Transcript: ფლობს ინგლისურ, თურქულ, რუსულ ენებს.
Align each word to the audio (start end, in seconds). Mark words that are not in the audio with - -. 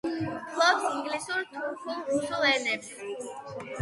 ფლობს 0.53 0.87
ინგლისურ, 0.91 1.45
თურქულ, 1.57 2.01
რუსულ 2.15 2.49
ენებს. 2.55 2.91